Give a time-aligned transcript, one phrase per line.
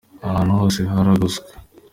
[0.27, 1.49] ahantu hose haragoswe.